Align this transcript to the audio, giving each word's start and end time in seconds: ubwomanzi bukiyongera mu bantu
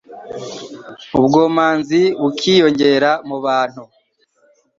ubwomanzi 1.19 2.01
bukiyongera 2.21 3.11
mu 3.27 3.37
bantu 3.45 3.81